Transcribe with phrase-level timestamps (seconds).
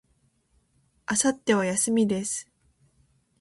[1.07, 2.49] 明後日は、休みです。